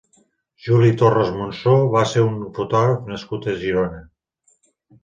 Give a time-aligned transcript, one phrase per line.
[0.67, 4.07] Juli Torres Monsó va ser un fotògraf nascut a Girona.